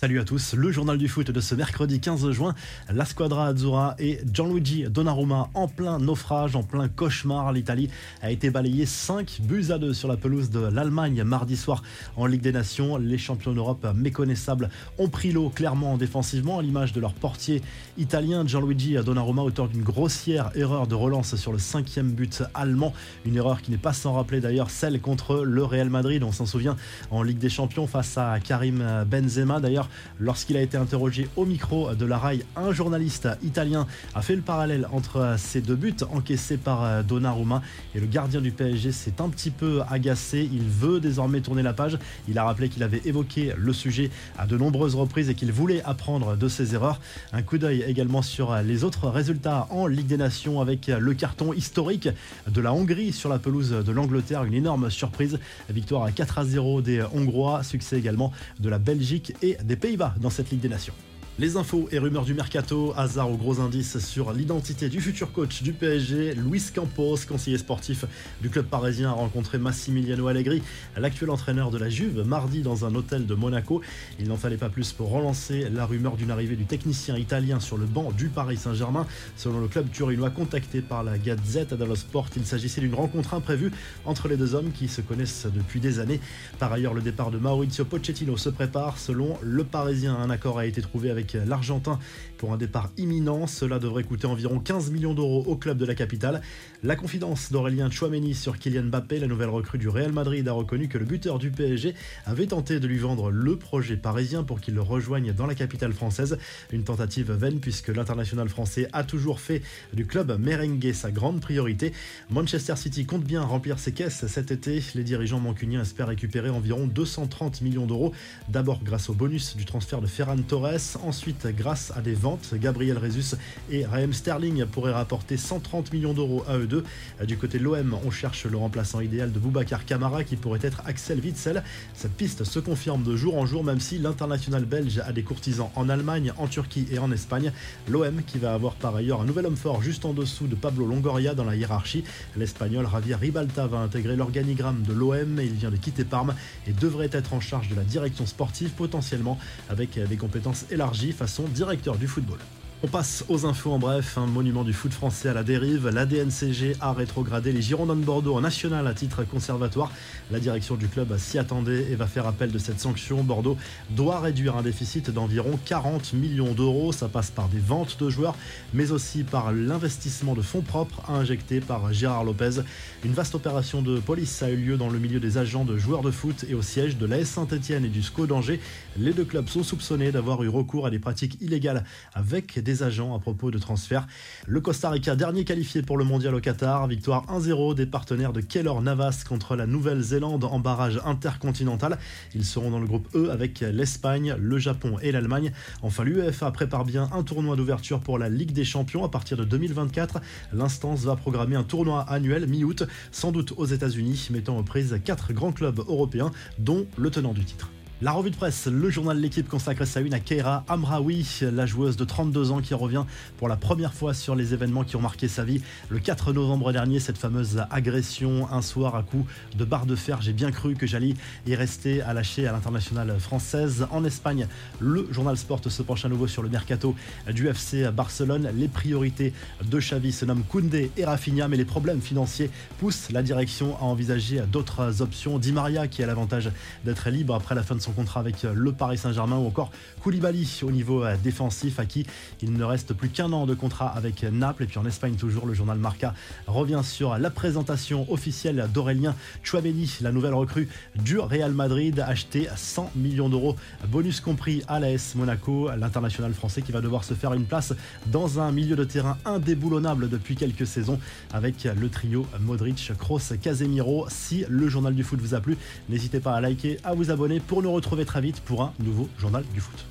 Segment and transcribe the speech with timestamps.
[0.00, 2.54] Salut à tous, le journal du foot de ce mercredi 15 juin.
[2.88, 7.52] La squadra Azzurra et Gianluigi Donnarumma en plein naufrage, en plein cauchemar.
[7.52, 7.90] L'Italie
[8.22, 11.82] a été balayée 5 buts à 2 sur la pelouse de l'Allemagne mardi soir
[12.16, 12.96] en Ligue des Nations.
[12.96, 17.60] Les champions d'Europe méconnaissables ont pris l'eau clairement défensivement à l'image de leur portier
[17.96, 22.94] italien Gianluigi Donnarumma, auteur d'une grossière erreur de relance sur le cinquième but allemand.
[23.26, 26.46] Une erreur qui n'est pas sans rappeler d'ailleurs celle contre le Real Madrid, on s'en
[26.46, 26.76] souvient
[27.10, 29.58] en Ligue des Champions face à Karim Benzema.
[29.58, 29.87] D'ailleurs,
[30.18, 34.42] lorsqu'il a été interrogé au micro de la RAI, un journaliste italien a fait le
[34.42, 37.62] parallèle entre ces deux buts encaissés par Donnarumma
[37.94, 40.48] et le gardien du PSG s'est un petit peu agacé.
[40.52, 41.98] Il veut désormais tourner la page.
[42.28, 45.82] Il a rappelé qu'il avait évoqué le sujet à de nombreuses reprises et qu'il voulait
[45.84, 47.00] apprendre de ses erreurs.
[47.32, 51.52] Un coup d'œil également sur les autres résultats en Ligue des Nations avec le carton
[51.52, 52.08] historique
[52.46, 54.44] de la Hongrie sur la pelouse de l'Angleterre.
[54.44, 55.38] Une énorme surprise.
[55.70, 57.62] Victoire à 4 à 0 des Hongrois.
[57.62, 60.94] Succès également de la Belgique et des Pays-Bas dans cette Ligue des Nations.
[61.40, 65.62] Les infos et rumeurs du mercato, hasard aux gros indices sur l'identité du futur coach
[65.62, 68.06] du PSG, Luis Campos, conseiller sportif
[68.42, 70.64] du club parisien, a rencontré Massimiliano Allegri,
[70.96, 73.82] l'actuel entraîneur de la Juve, mardi dans un hôtel de Monaco.
[74.18, 77.78] Il n'en fallait pas plus pour relancer la rumeur d'une arrivée du technicien italien sur
[77.78, 79.06] le banc du Paris Saint-Germain.
[79.36, 83.70] Selon le club turinois contacté par la Gazette dello Sport, il s'agissait d'une rencontre imprévue
[84.06, 86.18] entre les deux hommes qui se connaissent depuis des années.
[86.58, 88.98] Par ailleurs, le départ de Maurizio Pochettino se prépare.
[88.98, 91.98] Selon le Parisien, un accord a été trouvé avec l'Argentin
[92.38, 93.46] pour un départ imminent.
[93.46, 96.40] Cela devrait coûter environ 15 millions d'euros au club de la capitale.
[96.82, 100.88] La confidence d'Aurélien Chouameni sur Kylian Mbappé, la nouvelle recrue du Real Madrid, a reconnu
[100.88, 101.94] que le buteur du PSG
[102.26, 105.92] avait tenté de lui vendre le projet parisien pour qu'il le rejoigne dans la capitale
[105.92, 106.38] française.
[106.72, 109.62] Une tentative vaine puisque l'international français a toujours fait
[109.92, 111.92] du club merengue sa grande priorité.
[112.30, 114.82] Manchester City compte bien remplir ses caisses cet été.
[114.94, 118.12] Les dirigeants mancuniens espèrent récupérer environ 230 millions d'euros.
[118.48, 121.17] D'abord grâce au bonus du transfert de Ferran Torres, ensuite
[121.56, 122.54] grâce à des ventes.
[122.54, 123.36] Gabriel Rezus
[123.70, 126.84] et Raheem Sterling pourraient rapporter 130 millions d'euros à eux deux.
[127.26, 130.82] Du côté de l'OM, on cherche le remplaçant idéal de Boubacar Camara qui pourrait être
[130.86, 131.62] Axel Witzel.
[131.94, 135.70] Cette piste se confirme de jour en jour même si l'international belge a des courtisans
[135.74, 137.52] en Allemagne, en Turquie et en Espagne.
[137.88, 140.86] L'OM qui va avoir par ailleurs un nouvel homme fort juste en dessous de Pablo
[140.86, 142.04] Longoria dans la hiérarchie.
[142.36, 145.40] L'Espagnol Javier Ribalta va intégrer l'organigramme de l'OM.
[145.40, 146.34] Il vient de quitter Parme
[146.66, 151.44] et devrait être en charge de la direction sportive potentiellement avec des compétences élargies façon
[151.44, 152.38] directeur du football.
[152.84, 154.18] On passe aux infos en bref.
[154.18, 155.88] Un monument du foot français à la dérive.
[155.88, 159.90] La DNCG a rétrogradé les Girondins de Bordeaux en national à titre conservatoire.
[160.30, 163.24] La direction du club s'y attendait et va faire appel de cette sanction.
[163.24, 163.56] Bordeaux
[163.90, 166.92] doit réduire un déficit d'environ 40 millions d'euros.
[166.92, 168.36] Ça passe par des ventes de joueurs,
[168.72, 172.60] mais aussi par l'investissement de fonds propres injectés par Gérard Lopez.
[173.04, 176.02] Une vaste opération de police a eu lieu dans le milieu des agents de joueurs
[176.02, 178.60] de foot et au siège de l'AS Saint-Etienne et du SCO d'Angers.
[178.96, 181.82] Les deux clubs sont soupçonnés d'avoir eu recours à des pratiques illégales
[182.14, 184.06] avec des agents à propos de transfert.
[184.46, 188.40] Le Costa Rica, dernier qualifié pour le mondial au Qatar, victoire 1-0 des partenaires de
[188.40, 191.98] Keller Navas contre la Nouvelle-Zélande en barrage intercontinental.
[192.34, 195.52] Ils seront dans le groupe E avec l'Espagne, le Japon et l'Allemagne.
[195.82, 199.44] Enfin, l'UEFA prépare bien un tournoi d'ouverture pour la Ligue des Champions à partir de
[199.44, 200.20] 2024.
[200.52, 205.32] L'instance va programmer un tournoi annuel mi-août, sans doute aux États-Unis, mettant aux prises quatre
[205.32, 207.70] grands clubs européens, dont le tenant du titre.
[208.00, 211.66] La revue de presse, le journal de l'équipe consacre sa une à Keira Amraoui, la
[211.66, 213.02] joueuse de 32 ans qui revient
[213.38, 215.62] pour la première fois sur les événements qui ont marqué sa vie.
[215.88, 219.26] Le 4 novembre dernier, cette fameuse agression, un soir à coup
[219.56, 220.22] de barre de fer.
[220.22, 221.14] J'ai bien cru que j'allais
[221.44, 223.88] y rester à lâcher à l'internationale française.
[223.90, 224.46] En Espagne,
[224.78, 226.94] le journal Sport se penche à nouveau sur le mercato
[227.32, 228.48] du FC Barcelone.
[228.54, 229.32] Les priorités
[229.68, 232.48] de Xavi se nomment Koundé et Rafinha, mais les problèmes financiers
[232.78, 235.40] poussent la direction à envisager d'autres options.
[235.40, 236.52] Di Maria qui a l'avantage
[236.84, 239.70] d'être libre après la fin de son contrat avec euh, le Paris Saint-Germain ou encore
[240.02, 242.06] Koulibaly au niveau euh, défensif à qui
[242.42, 244.64] il ne reste plus qu'un an de contrat avec Naples.
[244.64, 246.14] Et puis en Espagne toujours, le journal Marca
[246.46, 252.56] revient sur la présentation officielle d'Aurélien Chouameni, la nouvelle recrue du Real Madrid, acheté à
[252.56, 253.56] 100 millions d'euros,
[253.88, 257.74] bonus compris à l'AS Monaco, l'international français qui va devoir se faire une place
[258.06, 260.98] dans un milieu de terrain indéboulonnable depuis quelques saisons
[261.32, 264.06] avec le trio Modric, Kroos, Casemiro.
[264.08, 265.56] Si le journal du foot vous a plu,
[265.88, 269.08] n'hésitez pas à liker, à vous abonner pour nous retrouver très vite pour un nouveau
[269.18, 269.86] journal du foot.